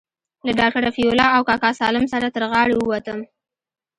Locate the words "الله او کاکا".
1.11-1.71